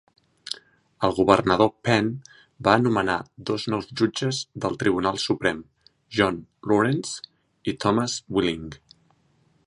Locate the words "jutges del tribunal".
4.01-5.19